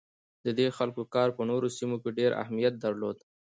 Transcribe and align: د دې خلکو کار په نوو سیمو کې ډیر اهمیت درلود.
د 0.45 0.47
دې 0.59 0.67
خلکو 0.77 1.01
کار 1.15 1.29
په 1.37 1.41
نوو 1.49 1.67
سیمو 1.77 1.95
کې 2.03 2.09
ډیر 2.19 2.31
اهمیت 2.43 2.73
درلود. 2.83 3.17